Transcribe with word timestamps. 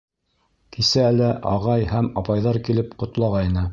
—Кисә 0.77 1.03
лә 1.17 1.27
ағай 1.51 1.85
һәм 1.91 2.09
апайҙар 2.23 2.59
килеп 2.71 2.97
ҡотлағайны! 3.05 3.69